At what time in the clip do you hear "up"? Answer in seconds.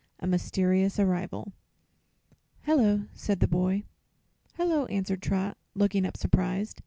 6.07-6.17